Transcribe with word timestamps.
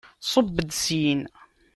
Ṣubb-d 0.31 0.69
syin! 0.83 1.21